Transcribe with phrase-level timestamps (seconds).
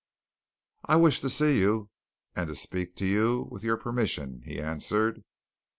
[0.85, 1.91] "I wished to see you
[2.35, 5.23] and to speak to you, with your permission," he answered.